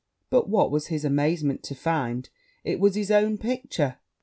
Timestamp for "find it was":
1.75-2.95